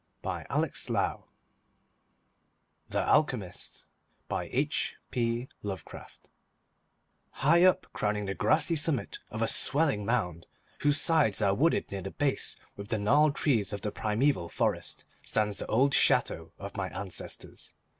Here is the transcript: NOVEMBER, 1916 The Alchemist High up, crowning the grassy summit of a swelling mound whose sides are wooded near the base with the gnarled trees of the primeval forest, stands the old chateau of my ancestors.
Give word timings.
NOVEMBER, 0.23 0.45
1916 0.49 1.29
The 2.89 3.07
Alchemist 3.07 3.85
High 7.29 7.63
up, 7.65 7.85
crowning 7.93 8.25
the 8.25 8.33
grassy 8.33 8.75
summit 8.75 9.19
of 9.29 9.43
a 9.43 9.47
swelling 9.47 10.03
mound 10.03 10.47
whose 10.79 10.99
sides 10.99 11.39
are 11.43 11.53
wooded 11.53 11.91
near 11.91 12.01
the 12.01 12.09
base 12.09 12.55
with 12.75 12.87
the 12.87 12.97
gnarled 12.97 13.35
trees 13.35 13.71
of 13.71 13.81
the 13.81 13.91
primeval 13.91 14.49
forest, 14.49 15.05
stands 15.21 15.57
the 15.57 15.67
old 15.67 15.93
chateau 15.93 16.51
of 16.57 16.75
my 16.77 16.89
ancestors. 16.89 17.75